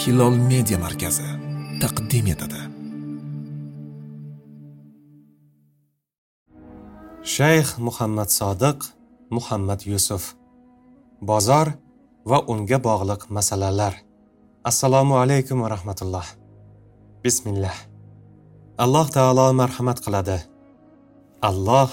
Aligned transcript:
hilol 0.00 0.36
media 0.50 0.78
markazi 0.84 1.28
taqdim 1.82 2.26
etadi. 2.34 2.60
Shayx 7.34 7.68
muhammad 7.86 8.28
sodiq 8.40 8.78
muhammad 9.36 9.80
yusuf. 9.92 10.24
Bozor 11.28 11.68
va 12.30 12.38
unga 12.52 12.78
bog'liq 12.88 13.22
masalalar. 13.36 13.94
Assalomu 14.70 15.14
alaykum 15.22 15.56
va 15.62 15.68
rahmatulloh. 15.76 16.26
Bismillah. 17.24 17.76
Alloh 18.84 19.06
taolo 19.16 19.46
marhamat 19.60 19.98
qiladi. 20.04 20.38
Alloh 21.48 21.90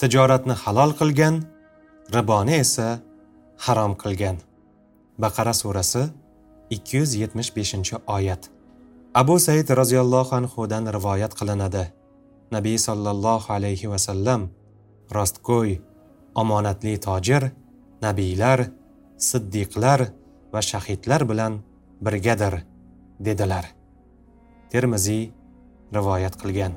tijoratni 0.00 0.54
halol 0.62 0.90
qilgan 1.00 1.34
riboni 2.16 2.54
esa 2.64 2.88
harom 3.64 3.92
qilgan. 4.02 4.36
Baqara 5.22 5.54
surasi 5.62 6.02
275 6.70 7.92
oyat. 8.06 8.50
Abu 9.14 9.38
said 9.38 9.68
roziyallohu 9.68 10.34
anhudan 10.36 10.92
rivoyat 10.92 11.34
qilinadi. 11.34 11.92
Nabiy 12.52 12.78
sollallohu 12.78 13.52
alayhi 13.52 13.90
vasallam 13.90 14.50
rostgo'y 15.14 15.80
omonatli 16.34 17.00
tojir 17.00 17.42
nabiylar 18.02 18.60
siddiqlar 19.18 20.00
va 20.52 20.62
shahidlar 20.62 21.28
bilan 21.28 21.52
birgadir 22.00 22.54
dedilar. 23.20 23.64
Termiziy 24.70 25.30
rivoyat 25.94 26.34
qilgan. 26.42 26.72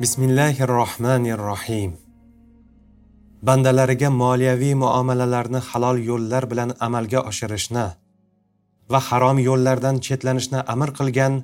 Bismillahi 0.00 0.68
rohmanir 0.68 1.38
rohim 1.38 2.05
bandalariga 3.46 4.10
moliyaviy 4.10 4.74
muomalalarni 4.74 5.60
halol 5.68 5.98
yo'llar 6.10 6.44
bilan 6.50 6.70
amalga 6.86 7.20
oshirishni 7.30 7.84
va 8.92 9.00
harom 9.08 9.38
yo'llardan 9.48 9.96
chetlanishni 10.06 10.60
amr 10.74 10.90
qilgan 10.98 11.34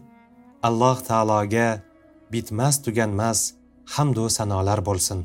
alloh 0.68 0.96
taologa 1.08 1.68
bitmas 2.32 2.74
tuganmas 2.84 3.38
hamdu 3.94 4.24
sanolar 4.38 4.80
bo'lsin. 4.88 5.18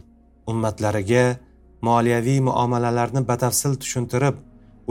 Ummatlariga 0.52 1.26
moliyaviy 1.88 2.40
muomalalarni 2.50 3.22
batafsil 3.32 3.74
tushuntirib 3.82 4.36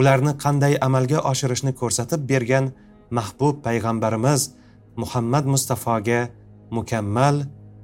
ularni 0.01 0.33
qanday 0.45 0.75
amalga 0.87 1.19
oshirishni 1.31 1.73
ko'rsatib 1.81 2.21
bergan 2.31 2.65
mahbub 3.19 3.55
payg'ambarimiz 3.67 4.41
muhammad 5.03 5.45
mustafoga 5.55 6.21
mukammal 6.77 7.37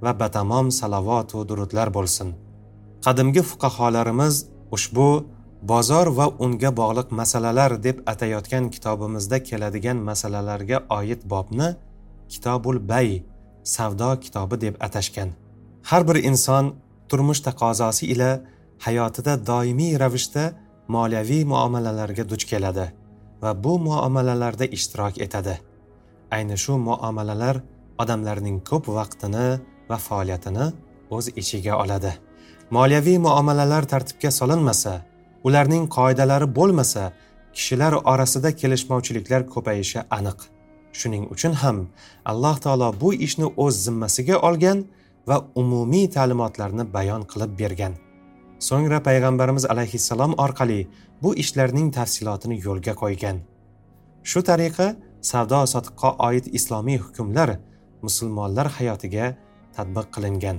va 0.04 0.12
batamom 0.22 0.66
salovatu 0.80 1.38
durudlar 1.48 1.88
bo'lsin. 1.98 2.41
Qadimgi 3.04 3.42
fuqaholarimiz 3.50 4.34
ushbu 4.76 5.08
bozor 5.70 6.06
va 6.18 6.26
unga 6.44 6.70
bog'liq 6.80 7.08
masalalar 7.20 7.72
deb 7.86 7.96
atayotgan 8.12 8.64
kitobimizda 8.74 9.38
keladigan 9.48 9.98
masalalarga 10.08 10.78
oid 10.98 11.20
bobni 11.32 11.68
kitobul 12.32 12.78
bay 12.90 13.08
savdo 13.74 14.10
kitobi 14.24 14.56
deb 14.64 14.74
atashgan. 14.86 15.30
Har 15.88 16.02
bir 16.08 16.16
inson 16.30 16.64
turmush 17.08 17.40
taqozosi 17.48 18.04
ila 18.14 18.30
hayotida 18.84 19.32
doimiy 19.50 19.92
ravishda 20.02 20.44
moliyaviy 20.94 21.44
muomalalarga 21.52 22.24
duch 22.32 22.44
keladi 22.50 22.86
va 23.42 23.50
bu 23.64 23.72
muomalalarda 23.86 24.66
ishtirok 24.76 25.14
etadi. 25.26 25.54
Ayni 26.34 26.56
shu 26.64 26.72
muomalalar 26.88 27.56
odamlarning 28.02 28.58
ko'p 28.70 28.84
vaqtini 28.98 29.46
va 29.90 29.96
faoliyatini 30.06 30.66
o'z 31.16 31.26
ichiga 31.40 31.74
oladi. 31.82 32.12
Moliyaviy 32.72 33.18
muomalalar 33.18 33.84
tartibga 33.84 34.30
solinmasa 34.30 34.92
ularning 35.46 35.84
qoidalari 35.96 36.46
bo'lmasa 36.58 37.02
kishilar 37.56 37.92
orasida 38.12 38.50
kelishmovchiliklar 38.60 39.42
ko'payishi 39.54 40.00
aniq. 40.18 40.38
Shuning 40.98 41.24
uchun 41.34 41.52
ham 41.62 41.78
alloh 42.30 42.56
taolo 42.64 42.88
bu 43.02 43.10
ishni 43.26 43.46
o'z 43.64 43.74
zimmasiga 43.86 44.36
olgan 44.48 44.78
va 45.28 45.36
umumiy 45.62 46.06
ta'limotlarni 46.16 46.84
bayon 46.96 47.22
qilib 47.32 47.52
bergan. 47.60 47.92
So'ngra 48.68 48.98
payg'ambarimiz 49.08 49.64
alayhissalom 49.72 50.32
orqali 50.44 50.80
bu 51.22 51.30
ishlarning 51.42 51.88
tafsilotini 51.98 52.56
yo'lga 52.66 52.94
qo'ygan. 53.02 53.36
Shu 54.30 54.40
tariqa 54.48 54.86
savdo 55.30 55.60
sotiqqa 55.74 56.16
oid 56.28 56.44
islomiy 56.58 56.98
hukmlar 57.04 57.50
musulmonlar 58.06 58.66
hayotiga 58.76 59.26
tatbiq 59.76 60.06
qilingan. 60.14 60.58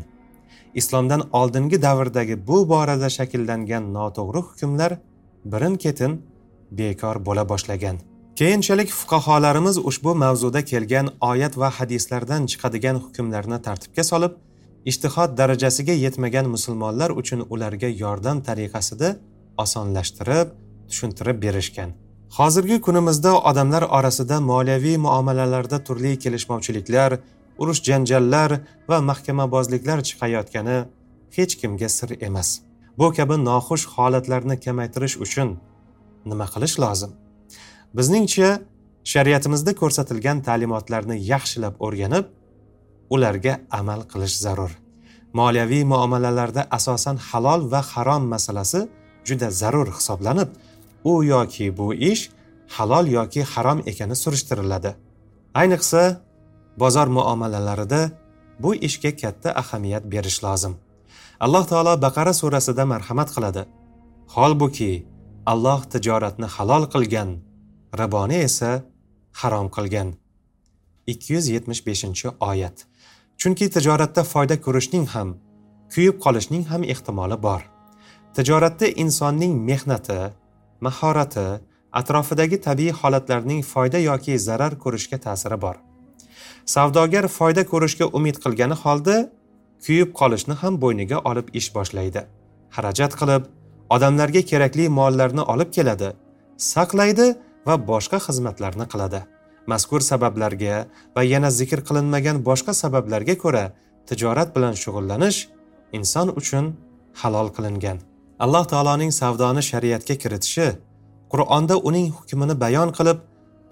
Islomdan 0.76 1.22
oldingi 1.40 1.82
davrdagi 1.82 2.36
bu 2.48 2.58
borada 2.70 3.10
shakllangan 3.18 3.84
noto'g'ri 3.98 4.42
hukmlar 4.48 4.92
birin 5.46 5.76
ketin 5.76 6.22
bekor 6.72 7.26
bo'la 7.26 7.50
boshlagan. 7.50 7.98
Keyinchalik 8.36 8.90
fuqaholarimiz 9.00 9.78
ushbu 9.90 10.16
mavzuda 10.24 10.62
kelgan 10.72 11.08
oyat 11.22 11.58
va 11.62 11.70
hadislardan 11.78 12.46
chiqadigan 12.52 12.98
hukmlarni 13.04 13.62
tartibga 13.68 14.04
solib 14.12 14.34
ishtihod 14.92 15.38
darajasiga 15.40 15.94
yetmagan 16.06 16.50
musulmonlar 16.56 17.10
uchun 17.22 17.46
ularga 17.54 17.90
yordam 18.04 18.42
tariqasida 18.48 19.10
osonlashtirib 19.64 20.48
tushuntirib 20.90 21.38
berishgan. 21.46 21.90
Hozirgi 22.38 22.82
kunimizda 22.82 23.32
odamlar 23.50 23.84
orasida 23.98 24.40
moliyaviy 24.52 24.98
muomalalarda 25.06 25.78
turli 25.88 26.20
kelishmovchiliklar 26.24 27.20
urush 27.62 27.82
janjallar 27.88 28.52
va 28.90 28.98
mahkamabozliklar 29.10 30.00
chiqayotgani 30.08 30.78
hech 31.36 31.54
kimga 31.62 31.90
sir 31.98 32.10
emas. 32.28 32.50
Bu 33.00 33.08
kabi 33.18 33.36
noxush 33.50 33.86
holatlarni 33.96 34.56
kamaytirish 34.66 35.16
uchun 35.26 35.50
nima 36.30 36.46
qilish 36.54 36.76
lozim? 36.84 37.12
Bizningcha 37.98 38.50
shariatimizda 39.12 39.72
ko'rsatilgan 39.82 40.38
ta'limotlarni 40.48 41.18
yaxshilab 41.32 41.76
o'rganib 41.86 42.26
ularga 43.14 43.54
amal 43.80 44.02
qilish 44.12 44.38
zarur. 44.46 44.72
Moliyaviy 45.40 45.84
muomalalarda 45.94 46.62
asosan 46.78 47.18
halol 47.30 47.62
va 47.72 47.82
harom 47.92 48.24
masalasi 48.34 48.82
juda 49.28 49.48
zarur 49.62 49.88
hisoblanib 49.98 50.50
u 51.12 51.14
yoki 51.34 51.78
bu 51.78 51.94
ish 51.94 52.24
halol 52.76 53.06
yoki 53.18 53.42
harom 53.54 53.80
ekani 53.92 54.16
surishtiriladi. 54.24 54.92
Ayniqsa 55.62 56.02
bozor 56.82 57.08
muomalalarida 57.08 58.02
bu 58.60 58.76
ishga 58.76 59.12
katta 59.22 59.50
ahamiyat 59.62 60.04
berish 60.14 60.44
lozim. 60.44 60.74
Alloh 61.40 61.66
taolo 61.72 61.94
baqara 62.06 62.34
surasida 62.34 62.86
marhamat 62.94 63.30
qiladi. 63.36 63.64
Holbuki 64.36 64.92
alloh 65.52 65.82
tijoratni 65.94 66.48
halol 66.56 66.84
qilgan 66.94 67.30
riboni 68.00 68.38
esa 68.48 68.72
harom 69.40 69.68
qilgan. 69.76 70.10
275 71.08 72.26
oyat. 72.50 72.78
Chunki 73.40 73.66
tijoratda 73.76 74.24
foyda 74.24 74.56
ko'rishning 74.66 75.08
ham 75.14 75.30
kuyib 75.94 76.16
qolishning 76.24 76.66
ham 76.72 76.84
ehtimoli 76.94 77.38
bor. 77.46 77.62
Tijoratda 78.36 78.88
insonning 79.04 79.54
mehnati 79.70 80.20
mahorati 80.86 81.48
atrofidagi 82.00 82.58
tabiiy 82.68 82.94
holatlarning 83.00 83.62
foyda 83.72 84.00
yoki 84.10 84.40
zarar 84.48 84.74
ko'rishga 84.84 85.18
ta'siri 85.26 85.58
bor. 85.66 85.76
Savdogar 86.66 87.28
foyda 87.28 87.64
ko'rishga 87.72 88.06
umid 88.18 88.38
qilgani 88.44 88.76
holda 88.84 89.16
kuyib 89.86 90.14
qolishni 90.20 90.56
ham 90.62 90.80
bo'yniga 90.84 91.18
olib 91.30 91.48
ish 91.60 91.70
boshlaydi. 91.76 92.22
Xarajat 92.76 93.14
qilib 93.20 93.44
odamlarga 93.96 94.42
kerakli 94.52 94.86
mollarni 95.00 95.44
olib 95.54 95.70
keladi 95.78 96.10
saqlaydi 96.58 97.28
va 97.68 97.76
boshqa 97.90 98.18
xizmatlarni 98.28 98.86
qiladi. 98.94 99.22
Mazkur 99.72 100.02
sabablarga 100.12 100.76
va 101.16 101.24
yana 101.34 101.50
zikr 101.60 101.80
qilinmagan 101.88 102.38
boshqa 102.48 102.74
sabablarga 102.84 103.36
ko'ra 103.44 103.66
tijorat 104.08 104.50
bilan 104.56 104.74
shug'ullanish 104.84 105.40
inson 105.98 106.28
uchun 106.40 106.66
halol 107.22 107.48
qilingan. 107.56 107.98
Alloh 108.44 108.66
taoloning 108.72 109.12
savdoni 109.22 109.62
shariatga 109.72 110.16
kiritishi 110.24 110.68
qur'onda 111.34 111.76
uning 111.90 112.08
hukmini 112.18 112.56
bayon 112.64 112.90
qilib 112.98 113.20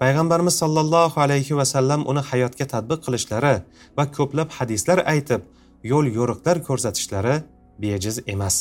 payg'ambarimiz 0.02 0.54
sollallohu 0.62 1.20
alayhi 1.24 1.56
vasallam 1.60 2.00
uni 2.10 2.22
hayotga 2.30 2.66
tadbiq 2.74 3.00
qilishlari 3.06 3.54
va 3.96 4.04
ko'plab 4.16 4.48
hadislar 4.58 4.98
aytib 5.12 5.42
yo'l 5.90 6.06
yo'riqlar 6.18 6.56
ko'rsatishlari 6.68 7.34
bejiz 7.82 8.16
emas. 8.34 8.56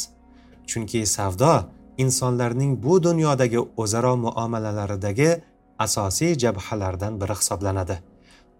Chunki 0.69 1.01
savdo 1.15 1.53
insonlarning 2.03 2.71
bu 2.83 2.93
dunyodagi 3.07 3.59
o'zaro 3.81 4.13
muomalalaridagi 4.25 5.29
asosiy 5.85 6.31
jabhalardan 6.43 7.13
biri 7.21 7.35
hisoblanadi. 7.41 7.95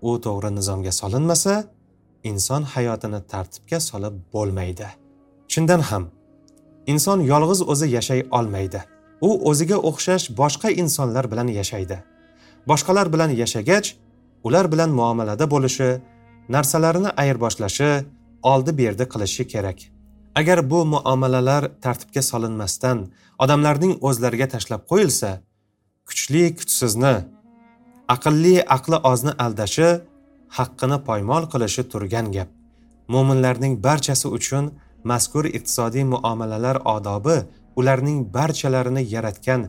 U 0.09 0.11
to'g'ri 0.25 0.49
nizomga 0.57 0.91
solinmasa 1.01 1.53
inson 2.31 2.63
hayotini 2.73 3.19
tartibga 3.31 3.79
solib 3.89 4.15
bo'lmaydi. 4.33 4.87
Chindan 5.51 5.81
ham 5.89 6.03
inson 6.93 7.19
yolg'iz 7.31 7.61
o'zi 7.71 7.87
yashay 7.97 8.21
olmaydi. 8.37 8.79
U 9.27 9.29
o'ziga 9.49 9.77
o'xshash 9.89 10.25
boshqa 10.41 10.69
insonlar 10.81 11.25
bilan 11.31 11.47
yashaydi. 11.59 11.97
Boshqalar 12.69 13.07
bilan 13.13 13.31
yashagach 13.41 13.87
ular 14.47 14.65
bilan 14.71 14.89
muomalada 14.99 15.45
bo'lishi 15.53 15.89
narsalarini 16.55 17.09
ayirboshlashi 17.21 17.91
oldi 18.51 18.71
berdi 18.77 19.05
qilishi 19.13 19.43
kerak. 19.53 19.79
Agar 20.39 20.69
bu 20.71 20.85
muomalalar 20.93 21.63
tartibga 21.83 22.21
solinmasdan 22.31 22.97
odamlarning 23.43 23.93
o'zlariga 24.07 24.47
tashlab 24.53 24.81
qo'yilsa 24.91 25.29
kuchli 26.07 26.43
kuchsizni 26.59 27.15
aqlli 28.15 28.55
aqli 28.75 28.97
ozni 29.11 29.33
aldashi 29.45 29.89
haqqini 30.57 30.97
poymol 31.07 31.43
qilishi 31.51 31.83
turgan 31.91 32.27
gap. 32.35 32.49
Mo'minlarning 33.13 33.73
barchasi 33.85 34.27
uchun 34.37 34.65
mazkur 35.09 35.45
iqtisodiy 35.57 36.03
muomalalar 36.13 36.77
odobi 36.95 37.37
ularning 37.79 38.19
barchalarini 38.35 39.03
yaratgan 39.15 39.61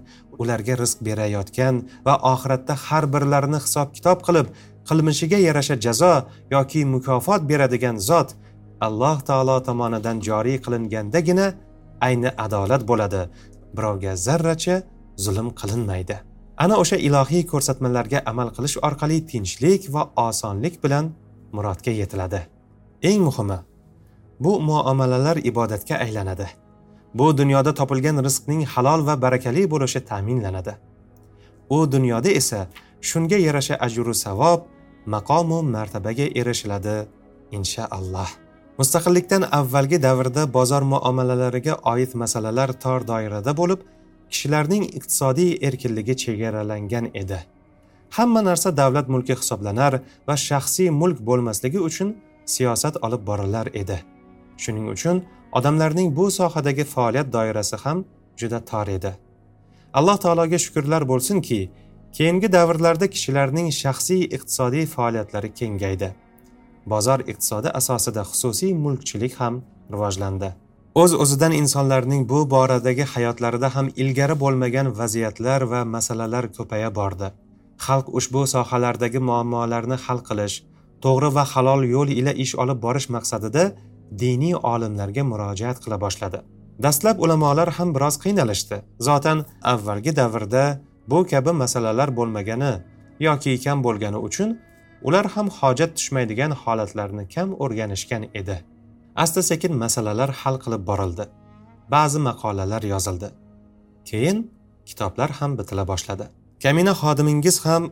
ularga 0.43 0.75
rizq 0.83 0.99
berayotgan 1.07 1.75
va 2.07 2.15
oxiratda 2.33 2.75
har 2.87 3.05
birlarini 3.15 3.59
hisob 3.65 3.89
kitob 3.97 4.19
qilib 4.27 4.47
qilmishiga 4.89 5.39
yarasha 5.49 5.77
jazo 5.85 6.15
yoki 6.55 6.81
mukofot 6.95 7.43
beradigan 7.51 7.97
zot 8.09 8.29
alloh 8.87 9.19
taolo 9.29 9.57
tomonidan 9.69 10.17
joriy 10.29 10.59
qilingandagina 10.65 11.47
ayni 12.07 12.31
adolat 12.45 12.83
bo'ladi. 12.91 13.23
Birovga 13.77 14.13
zarracha 14.27 14.77
zulm 15.25 15.49
qilinmaydi. 15.61 16.17
Ana 16.65 16.75
o'sha 16.83 16.97
ilohiy 17.09 17.45
ko'rsatmalarga 17.53 18.19
amal 18.31 18.49
qilish 18.57 18.77
orqali 18.89 19.19
tinchlik 19.31 19.89
va 19.95 20.03
osonlik 20.29 20.75
bilan 20.85 21.13
murodga 21.57 21.93
yetiladi. 22.01 22.41
Eng 23.11 23.21
muhimi 23.29 23.59
bu 24.45 24.53
muomalalar 24.69 25.37
ibodatga 25.51 25.95
aylanadi. 26.05 26.47
Bu 27.15 27.27
dunyoda 27.39 27.75
topilgan 27.75 28.25
rizqning 28.27 28.63
halol 28.75 29.07
va 29.07 29.15
barakali 29.25 29.71
bo'lishi 29.71 30.01
ta'minlanadi. 30.11 30.75
U 31.77 31.93
dunyoda 31.93 32.31
esa 32.41 32.61
shunga 33.09 33.39
yarasha 33.47 33.75
ajru 33.87 34.15
savob 34.25 34.61
maqomu 35.15 35.59
martabaga 35.75 36.27
erishiladi 36.41 36.97
inshaalloh 37.57 38.31
mustaqillikdan 38.79 39.43
avvalgi 39.59 39.99
davrda 40.03 40.43
bozor 40.57 40.83
muomalalariga 40.93 41.75
oid 41.93 42.15
masalalar 42.23 42.71
tor 42.85 43.01
doirada 43.11 43.53
bo'lib 43.61 43.81
kishilarning 44.33 44.85
iqtisodiy 44.99 45.51
erkinligi 45.69 46.15
chegaralangan 46.23 47.07
edi. 47.23 47.39
Hamma 48.17 48.41
narsa 48.49 48.77
davlat 48.81 49.07
mulki 49.15 49.35
hisoblanar 49.41 49.95
va 50.29 50.37
shaxsiy 50.49 50.91
mulk 51.01 51.19
bo'lmasligi 51.29 51.81
uchun 51.89 52.09
siyosat 52.55 52.95
olib 53.07 53.23
borilar 53.29 53.67
edi. 53.83 53.99
Shuning 54.63 54.87
uchun 54.95 55.23
odamlarning 55.53 56.17
bu 56.17 56.31
sohadagi 56.31 56.85
faoliyat 56.85 57.33
doirasi 57.33 57.77
ham 57.77 58.05
juda 58.37 58.65
tor 58.71 58.89
edi. 58.89 59.13
Alloh 59.95 60.17
taologa 60.25 60.59
shukurlar 60.65 61.03
bo'lsinki 61.13 61.61
keyingi 62.17 62.53
davrlarda 62.53 63.07
kishilarning 63.15 63.69
shaxsiy 63.83 64.23
iqtisodiy 64.37 64.87
faoliyatlari 64.95 65.51
kengaydi. 65.61 66.09
Bozor 66.87 67.21
iqtisodi 67.31 67.69
asosida 67.81 68.23
xususiy 68.31 68.73
mulkchilik 68.85 69.35
ham 69.41 69.63
rivojlandi. 69.93 70.51
O'z 71.03 71.13
o'zidan 71.23 71.53
insonlarning 71.53 72.29
bu 72.33 72.41
boradagi 72.55 73.05
hayotlarida 73.13 73.69
ham 73.77 73.87
ilgari 74.03 74.37
bo'lmagan 74.43 74.89
vaziyatlar 74.99 75.63
va 75.73 75.85
masalalar 75.95 76.45
ko'paya 76.57 76.91
bordi. 76.99 77.29
Xalq 77.87 78.07
ushbu 78.19 78.43
sohalardagi 78.55 79.21
muammolarni 79.29 79.97
hal 80.05 80.19
qilish 80.29 80.57
to'g'ri 81.05 81.31
va 81.37 81.45
halol 81.53 81.81
yo'l 81.95 82.09
ila 82.19 82.33
ish 82.45 82.55
olib 82.63 82.79
borish 82.85 83.09
maqsadida 83.17 83.65
diniy 84.21 84.55
olimlarga 84.73 85.23
murojaat 85.25 85.79
qila 85.85 86.01
boshladi. 86.05 86.39
Dastlab 86.85 87.19
ulamolar 87.25 87.71
ham 87.79 87.95
biroz 87.95 88.17
qiynalishdi. 88.25 88.77
Zotan 89.01 89.45
avvalgi 89.73 90.17
davrda 90.17 90.65
bu 91.11 91.27
kabi 91.27 91.53
masalalar 91.63 92.09
bo'lmagani 92.19 92.73
yoki 93.27 93.53
kam 93.65 93.79
bo'lgani 93.87 94.19
uchun 94.29 94.59
ular 95.03 95.27
ham 95.35 95.49
hojat 95.59 95.91
tushmaydigan 95.97 96.53
holatlarni 96.63 97.25
kam 97.35 97.49
o'rganishgan 97.63 98.23
edi. 98.41 98.57
Asta 99.17 99.43
sekin 99.51 99.73
masalalar 99.83 100.31
hal 100.41 100.57
qilib 100.65 100.83
borildi. 100.91 101.25
Ba'zi 101.95 102.19
maqolalar 102.29 102.83
yozildi. 102.93 103.29
Keyin 104.09 104.39
kitoblar 104.89 105.31
ham 105.39 105.59
bitila 105.59 105.85
boshladi. 105.93 106.27
Kamina 106.63 106.93
xodimingiz 107.03 107.57
ham 107.67 107.83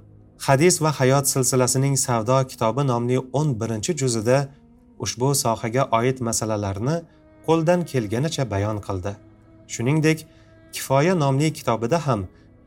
hadis 0.46 0.82
va 0.82 0.90
hayot 1.00 1.26
silsilasining 1.32 1.96
savdo 2.06 2.38
kitobi 2.50 2.82
nomli 2.90 3.18
11 3.18 3.94
juzida 4.02 4.38
ushbu 5.04 5.28
sohaga 5.42 5.82
oid 5.98 6.18
masalalarni 6.28 6.96
qo'ldan 7.46 7.80
kelganicha 7.90 8.44
bayon 8.50 8.78
qildi. 8.86 9.12
Shuningdek 9.72 10.18
kifoya 10.74 11.14
nomli 11.22 11.52
kitobida 11.58 11.98
ham 12.06 12.20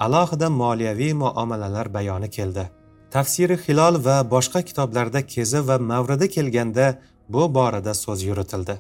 alohida 0.05 0.49
moliyaviy 0.61 1.13
muomalalar 1.23 1.93
bayoni 1.93 2.29
keldi. 2.37 2.63
Tafsiri 3.11 3.57
hilol 3.65 3.95
va 4.05 4.17
boshqa 4.33 4.61
kitoblarda 4.69 5.21
kezi 5.33 5.59
va 5.67 5.77
mavridi 5.91 6.27
kelganda 6.35 6.85
bu 7.29 7.43
borada 7.55 7.93
so'z 7.93 8.23
yuritildi. 8.29 8.75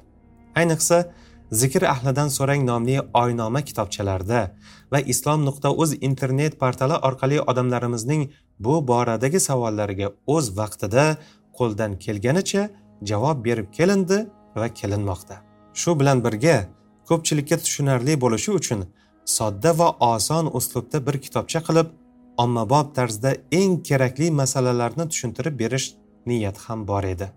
Ayniqsa 0.59 0.97
zikr 1.61 1.83
ahlidan 1.93 2.29
so'rang 2.37 2.61
nomli 2.71 2.97
oynoma 3.23 3.61
kitobchalarda 3.69 4.41
va 4.91 4.99
islom 5.13 5.45
nuqta 5.47 5.69
uz 5.83 5.91
internet 6.09 6.53
portali 6.61 6.97
orqali 7.07 7.37
odamlarimizning 7.51 8.21
bu 8.65 8.73
boradagi 8.91 9.39
savollariga 9.47 10.07
o'z 10.35 10.45
vaqtida 10.59 11.05
qo'ldan 11.57 11.91
kelganicha 12.05 12.63
javob 13.09 13.45
berib 13.45 13.67
kelindi 13.77 14.17
va 14.55 14.67
kelinmoqda. 14.79 15.35
Shu 15.81 15.91
bilan 15.99 16.23
birga 16.25 16.57
ko'pchilikka 17.09 17.57
tushunarli 17.63 18.13
bo'lishi 18.23 18.51
uchun 18.59 18.79
sodda 19.37 19.71
va 19.79 19.89
oson 20.13 20.45
uslubda 20.57 20.97
bir 21.07 21.15
kitobcha 21.25 21.59
qilib 21.67 21.87
ommabop 22.43 22.95
tarzda 22.97 23.31
eng 23.59 23.73
kerakli 23.87 24.27
masalalarni 24.41 25.05
tushuntirib 25.11 25.55
berish 25.61 25.87
niyati 26.25 26.59
ham 26.65 26.87
bor 26.87 27.03
edi. 27.13 27.27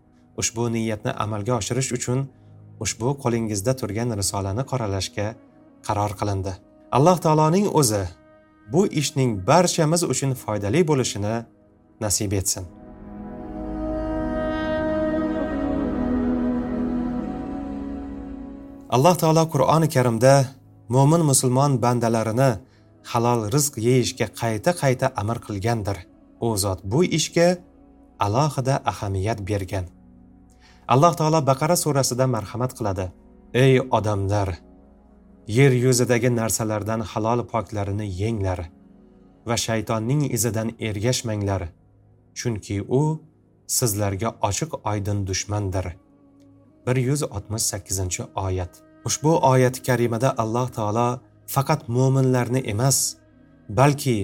Ushbu 0.41 0.73
niyatni 0.73 1.13
amalga 1.25 1.53
oshirish 1.61 1.91
uchun 1.99 2.29
ushbu 2.85 3.09
qo'lingizda 3.23 3.73
turgan 3.81 4.11
risolani 4.21 4.65
qoralashga 4.71 5.27
qaror 5.87 6.13
qilindi. 6.21 6.53
Alloh 6.97 7.17
taoloning 7.25 7.67
o'zi 7.81 8.05
bu 8.73 8.87
ishning 9.01 9.31
barchamiz 9.49 10.03
uchun 10.13 10.35
foydali 10.43 10.81
bo'lishini 10.91 11.35
nasib 12.01 12.33
etsin. 12.41 12.65
Alloh 18.97 19.17
taolo 19.23 19.45
qur'oni 19.55 19.89
karimda 19.95 20.35
mo'min 20.95 21.23
musulmon 21.31 21.73
bandalarini 21.85 22.51
halol 23.11 23.41
rizq 23.55 23.75
yeyishga 23.89 24.27
qayta 24.41 24.71
qayta 24.83 25.07
amr 25.21 25.39
qilgandir. 25.47 25.99
U 26.47 26.49
zot 26.63 26.81
bu 26.93 27.01
ishga 27.19 27.49
alohida 28.27 28.75
ahamiyat 28.91 29.39
bergan. 29.49 29.85
Alloh 30.93 31.13
taolo 31.19 31.41
baqara 31.51 31.77
surasida 31.85 32.27
marhamat 32.35 32.73
qiladi. 32.79 33.07
Ey 33.65 33.75
odamlar 33.99 34.49
yer 35.59 35.73
yuzidagi 35.85 36.31
narsalardan 36.41 37.01
halol 37.11 37.41
poklarini 37.53 38.07
yenglar 38.23 38.61
va 39.49 39.57
shaytonning 39.67 40.23
izidan 40.37 40.69
ergashmanglar 40.89 41.63
chunki 42.39 42.77
u 43.01 43.03
sizlarga 43.79 44.29
ochiq 44.49 44.71
oydin 44.91 45.19
dushmandir. 45.29 45.87
Bir 46.87 46.97
yuz 47.09 47.23
oltmish 47.35 47.65
sakkizinchi 47.71 48.23
oyat. 48.47 48.86
Ushbu 49.09 49.33
oyati 49.53 49.81
karimada 49.89 50.29
alloh 50.43 50.69
taolo 50.79 51.09
faqat 51.55 51.81
mo'minlarni 51.97 52.61
emas 52.73 52.99
balki 53.79 54.19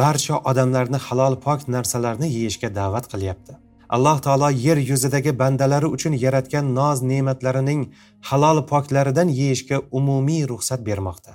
barcha 0.00 0.36
odamlarni 0.50 0.98
halol 1.06 1.34
pok 1.46 1.60
narsalarni 1.74 2.28
yeyishga 2.36 2.68
da'vat 2.78 3.06
qilyapti. 3.12 3.54
Alloh 3.96 4.18
taolo 4.26 4.48
yer 4.66 4.78
yuzidagi 4.90 5.32
bandalari 5.42 5.88
uchun 5.96 6.14
yaratgan 6.24 6.66
noz 6.78 6.98
ne'matlarining 7.10 7.82
halol 8.28 8.58
poklaridan 8.72 9.28
yeyishga 9.40 9.78
umumiy 9.98 10.42
ruxsat 10.50 10.80
bermoqda. 10.88 11.32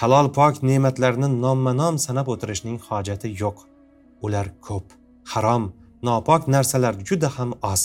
Halol 0.00 0.28
pok 0.38 0.54
ne'matlarni 0.68 1.28
nomma 1.44 1.72
nom 1.80 1.96
sanab 2.06 2.26
o'tirishning 2.34 2.78
hojati 2.88 3.28
yo'q. 3.42 3.56
Ular 4.24 4.46
ko'p 4.66 4.86
harom 5.32 5.64
nopok 6.06 6.42
narsalar 6.54 6.94
juda 7.08 7.28
ham 7.36 7.50
oz. 7.72 7.82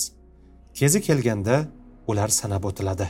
Kezi 0.77 0.99
kelganda 1.07 1.55
ular 2.07 2.29
sanab 2.39 2.63
o'tiladi. 2.69 3.07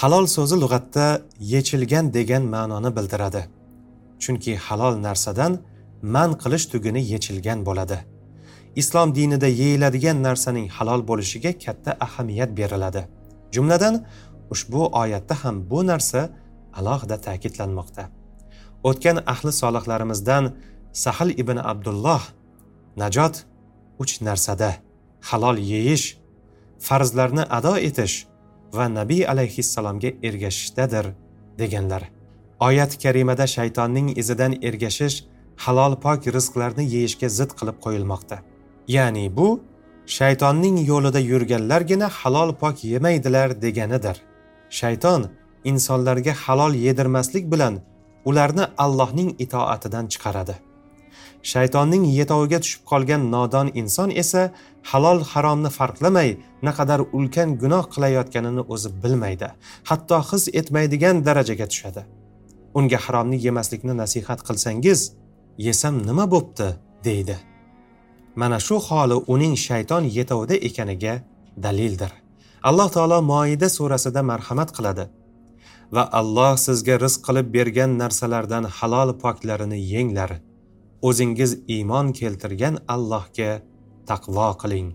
Halol 0.00 0.26
so'zi 0.26 0.56
lug'atda 0.62 1.06
yechilgan 1.52 2.06
degan 2.16 2.44
ma'noni 2.54 2.90
bildiradi. 2.96 3.42
Chunki 4.22 4.52
halol 4.66 4.94
narsadan 5.06 5.52
man 6.14 6.30
qilish 6.42 6.66
tuguni 6.72 7.02
yechilgan 7.12 7.58
bo'ladi. 7.68 7.98
Islom 8.80 9.08
dinida 9.18 9.48
yeyiladigan 9.62 10.18
narsaning 10.26 10.68
halol 10.76 11.02
bo'lishiga 11.10 11.52
katta 11.64 11.90
ahamiyat 12.06 12.50
beriladi. 12.58 13.02
Jumladan 13.54 13.94
ushbu 14.54 14.82
oyatda 15.02 15.34
ham 15.42 15.56
bu 15.70 15.80
narsa 15.90 16.20
alohida 16.78 17.16
ta'kidlanmoqda. 17.26 18.02
O'tgan 18.88 19.16
ahli 19.32 19.52
solihlarimizdan 19.62 20.44
sahl 21.04 21.30
ibn 21.42 21.56
abdulloh 21.70 22.22
najot 23.02 23.34
uch 24.02 24.12
narsada 24.28 24.70
halol 25.28 25.56
yeyish 25.72 26.06
farzlarni 26.86 27.44
ado 27.58 27.74
etish 27.88 28.16
va 28.72 28.86
nabiy 28.94 29.28
alayhissalomga 29.28 30.10
ergashishdadir 30.22 31.06
deganlar. 31.58 32.02
Oyat 32.60 33.02
karimada 33.02 33.46
shaytonning 33.46 34.18
izidan 34.18 34.52
ergashish 34.62 35.24
halol 35.64 35.94
pok 36.04 36.26
rizqlarni 36.36 36.84
yeyishga 36.94 37.28
zid 37.38 37.50
qilib 37.58 37.78
qo'yilmoqda. 37.84 38.38
Ya'ni 38.96 39.36
bu 39.36 39.48
shaytonning 40.06 40.76
yo'lida 40.90 41.20
yurganlargina 41.30 42.08
halol 42.08 42.54
pok 42.62 42.84
yemaydilar 42.84 43.62
deganidir. 43.62 44.16
Shayton 44.70 45.22
insonlarga 45.64 46.34
halol 46.44 46.74
yedirmaslik 46.74 47.44
bilan 47.52 47.80
ularni 48.24 48.64
allohning 48.78 49.30
itoatidan 49.44 50.06
chiqaradi. 50.12 50.54
Shaytonning 51.42 52.04
yetoviga 52.18 52.58
tushib 52.64 52.82
qolgan 52.90 53.30
nodon 53.34 53.68
inson 53.80 54.10
esa 54.22 54.42
halol 54.90 55.20
haromni 55.32 55.70
farqlamay 55.78 56.30
naqadar 56.62 57.00
ulkan 57.16 57.48
gunoh 57.62 57.84
qilayotganini 57.94 58.62
o'zi 58.74 58.88
bilmaydi 59.02 59.48
hatto 59.90 60.18
his 60.30 60.48
etmaydigan 60.60 61.16
darajaga 61.26 61.66
tushadi. 61.72 62.02
Unga 62.78 62.98
haromni 63.04 63.38
yemaslikni 63.46 63.94
nasihat 64.02 64.40
qilsangiz 64.48 65.00
yesam 65.66 65.94
nima 66.08 66.24
bo'pti 66.34 66.68
deydi. 67.04 67.36
Mana 68.40 68.58
shu 68.66 68.76
holi 68.86 69.16
uning 69.34 69.54
shayton 69.66 70.04
yetovida 70.18 70.56
ekaniga 70.68 71.14
dalildir. 71.64 72.12
Alloh 72.68 72.88
taolo 72.96 73.18
moida 73.32 73.68
surasida 73.76 74.22
marhamat 74.30 74.70
qiladi. 74.76 75.04
Va 75.94 76.04
alloh 76.20 76.54
sizga 76.66 76.94
rizq 77.04 77.20
qilib 77.26 77.46
bergan 77.56 77.90
narsalardan 78.02 78.64
halol 78.78 79.10
poklarini 79.22 79.78
yenglar. 79.94 80.30
O'zingiz 81.02 81.52
iymon 81.74 82.12
keltirgan 82.18 82.78
allohga 82.94 83.50
taqvo 84.10 84.48
qiling. 84.62 84.88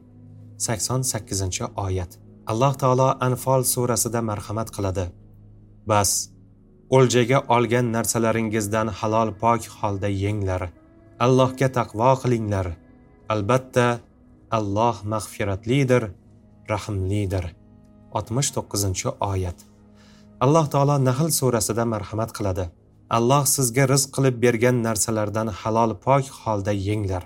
sakson 0.66 1.02
sakkizinchi 1.12 1.66
oyat. 1.86 2.12
Alloh 2.52 2.74
taolo 2.82 3.10
anfol 3.28 3.62
surasida 3.74 4.22
marhamat 4.30 4.70
qiladi. 4.76 5.06
Bas 5.90 6.12
o'ljaga 6.96 7.40
olgan 7.56 7.88
narsalaringizdan 7.96 8.88
halol 9.00 9.30
pok 9.42 9.62
holda 9.80 10.10
yenglar. 10.24 10.64
Allohga 11.26 11.68
taqvo 11.78 12.12
qilinglar. 12.22 12.68
Albatta 13.34 13.88
alloh 14.58 14.96
mag'firatlidir 15.14 16.04
rahmlidir. 16.72 17.46
Oltmish 18.18 18.52
to'qqizinchi 18.56 19.10
oyat. 19.32 19.58
Alloh 20.44 20.66
taolo 20.74 20.96
nahl 21.10 21.30
surasida 21.40 21.84
marhamat 21.94 22.32
qiladi. 22.38 22.66
Alloh 23.18 23.44
sizga 23.56 23.84
rizq 23.94 24.10
qilib 24.16 24.36
bergan 24.44 24.78
narsalardan 24.88 25.48
halol 25.60 25.92
pok 26.06 26.26
holda 26.42 26.74
yenglar. 26.88 27.24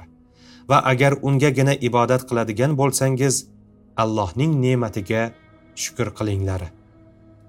Va 0.69 0.77
agar 0.91 1.13
ungagina 1.27 1.73
ibodat 1.87 2.21
qiladigan 2.29 2.71
bo'lsangiz 2.79 3.35
allohning 4.03 4.51
ne'matiga 4.63 5.21
shukur 5.81 6.09
qilinglar. 6.17 6.63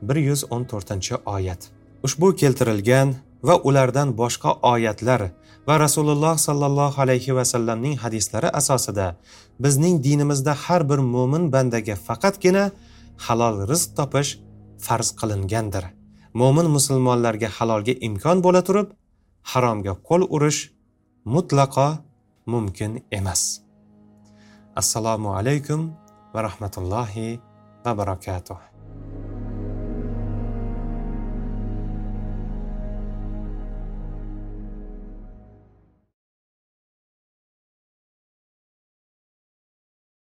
bir 0.02 0.16
yuz 0.16 0.45
o'n 0.50 0.64
to'rtinchi 0.71 1.16
oyat. 1.26 1.68
Ushbu 2.07 2.35
keltirilgan 2.40 3.14
va 3.42 3.57
ulardan 3.68 4.14
boshqa 4.21 4.50
oyatlar 4.73 5.30
va 5.68 5.80
rasululloh 5.85 6.35
sollallohu 6.47 7.02
alayhi 7.04 7.37
vasallamning 7.38 7.97
hadislari 8.04 8.49
asosida 8.61 9.16
bizning 9.61 10.02
dinimizda 10.04 10.54
har 10.64 10.88
bir 10.90 10.99
mo'min 11.14 11.52
bandaga 11.52 11.97
faqatgina 12.07 12.71
halol 13.26 13.57
rizq 13.71 13.97
topish 13.99 14.30
farz 14.87 15.09
qilingandir. 15.21 15.98
Mo'min 16.35 16.68
musulmonlarga 16.76 17.49
halolga 17.56 17.94
imkon 18.08 18.42
bo'la 18.44 18.62
turib 18.68 18.88
haromga 19.52 19.92
qo'l 20.08 20.23
urish 20.37 20.61
mutlaqo 21.35 21.88
mumkin 22.52 22.92
emas. 23.18 23.42
Assalomu 24.80 25.28
alaykum 25.38 25.80
va 26.35 26.40
rahmatullohi 26.49 27.40
va 27.85 27.92
barakatuh. 28.00 28.67